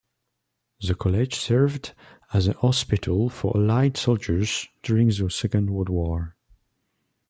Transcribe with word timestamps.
The 0.81 0.95
College 0.95 1.35
served 1.35 1.93
as 2.33 2.47
a 2.47 2.53
hospital 2.53 3.29
for 3.29 3.55
Allied 3.55 3.97
soldiers 3.97 4.67
during 4.81 5.09
the 5.09 5.29
Second 5.29 5.69
World 5.69 5.89
War. 5.89 6.35